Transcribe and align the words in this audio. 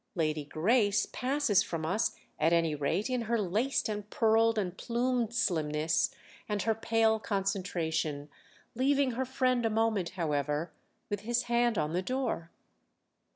Lady 0.15 0.43
Grace 0.45 1.05
passes 1.11 1.61
from 1.61 1.85
us 1.85 2.15
at 2.39 2.51
any 2.51 2.73
rate 2.73 3.07
in 3.07 3.21
her 3.29 3.37
laced 3.39 3.87
and 3.87 4.09
pearled 4.09 4.57
and 4.57 4.75
plumed 4.75 5.31
slimness 5.31 6.09
and 6.49 6.63
her 6.63 6.73
pale 6.73 7.19
concentration—leaving 7.19 9.11
her 9.11 9.25
friend 9.25 9.63
a 9.63 9.69
moment, 9.69 10.09
however, 10.17 10.71
with 11.11 11.19
his 11.19 11.43
hand 11.43 11.77
on 11.77 11.93
the 11.93 12.01
door. 12.01 12.49